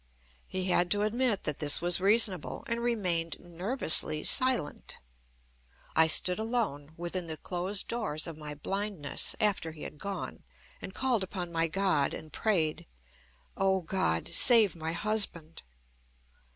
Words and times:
He 0.47 0.65
had 0.65 0.89
to 0.89 1.03
admit 1.03 1.43
that 1.43 1.59
this 1.59 1.79
was 1.79 2.01
reasonable, 2.01 2.63
and 2.65 2.81
remained 2.81 3.39
nervously 3.39 4.23
silent. 4.23 4.97
I 5.95 6.07
stood 6.07 6.39
alone 6.39 6.93
within 6.97 7.27
the 7.27 7.37
closed 7.37 7.87
doors 7.87 8.25
of 8.25 8.35
my 8.35 8.55
blindness 8.55 9.35
after 9.39 9.73
he 9.73 9.83
had 9.83 9.99
gone, 9.99 10.41
and 10.81 10.95
called 10.95 11.21
upon 11.23 11.51
my 11.51 11.67
God 11.67 12.15
and 12.15 12.33
prayed: 12.33 12.87
"O 13.55 13.81
God, 13.83 14.29
save 14.33 14.75
my 14.75 14.93
husband." 14.93 15.61